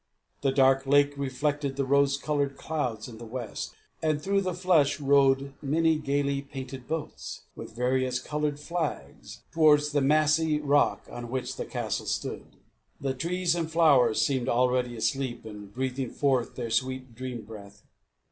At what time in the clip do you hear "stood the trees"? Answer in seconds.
12.07-13.53